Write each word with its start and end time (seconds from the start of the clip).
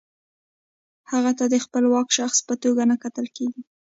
هغې 1.11 1.33
ته 1.39 1.45
د 1.53 1.55
خپلواک 1.65 2.07
شخص 2.17 2.39
په 2.47 2.53
توګه 2.63 2.81
نه 2.91 2.95
کتل 3.03 3.25
کیږي. 3.35 3.61